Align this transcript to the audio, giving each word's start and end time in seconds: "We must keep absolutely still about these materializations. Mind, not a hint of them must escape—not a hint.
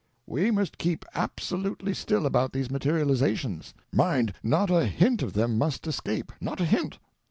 "We 0.25 0.49
must 0.49 0.79
keep 0.79 1.05
absolutely 1.13 1.93
still 1.93 2.25
about 2.25 2.53
these 2.53 2.71
materializations. 2.71 3.75
Mind, 3.93 4.33
not 4.41 4.71
a 4.71 4.87
hint 4.87 5.21
of 5.21 5.33
them 5.33 5.59
must 5.59 5.85
escape—not 5.85 6.59
a 6.59 6.65
hint. 6.65 6.97